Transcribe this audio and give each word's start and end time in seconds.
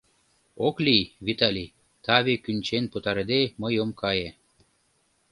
Ок 0.67 0.75
лий, 0.85 1.03
Виталий, 1.27 1.73
таве 2.05 2.35
кӱнчен 2.43 2.85
пытарыде, 2.91 3.41
мый 3.61 3.73
ом 3.83 3.91
кае. 4.01 4.29